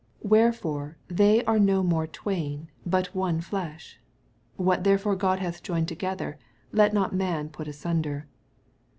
[0.23, 3.99] 6 Wherefore they are no more twain, but one flesh.
[4.55, 6.39] What therefore God hath joined together,
[6.71, 8.25] let not man put asunder.